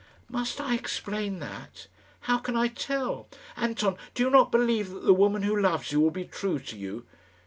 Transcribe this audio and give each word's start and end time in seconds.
"Must 0.29 0.59
I 0.59 0.73
explain 0.73 1.37
that? 1.41 1.85
How 2.21 2.39
can 2.39 2.55
I 2.57 2.69
tell? 2.69 3.27
Anton, 3.55 3.97
do 4.15 4.23
you 4.23 4.31
not 4.31 4.51
believe 4.51 4.89
that 4.89 5.05
the 5.05 5.13
woman 5.13 5.43
who 5.43 5.55
loves 5.55 5.91
you 5.91 5.99
will 5.99 6.09
be 6.09 6.25
true 6.25 6.57
to 6.57 6.75
you?" 6.75 7.05